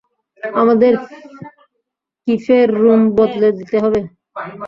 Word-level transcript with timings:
আমাদের 0.43 0.93
কিফের 2.27 2.67
রুম 2.75 3.01
বদলে 3.17 3.49
দিতে 3.51 3.77
হবে। 3.79 3.99